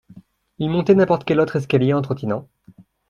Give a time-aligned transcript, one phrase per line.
[0.57, 2.49] Il montait n’importe quel autre escalier en trottinant